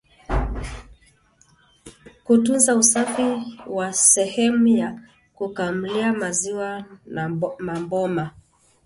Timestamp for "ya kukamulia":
4.67-6.13